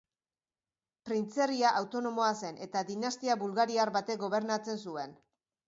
Printzerria 1.09 1.73
autonomoa 1.81 2.31
zen 2.41 2.59
eta 2.69 2.85
dinastia 2.89 3.39
bulgariar 3.45 3.95
batek 4.01 4.27
gobernatzen 4.27 4.85
zuen. 4.89 5.17